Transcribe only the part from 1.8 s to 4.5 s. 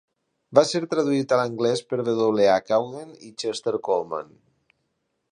per W. H. Auden i Chester Kallman.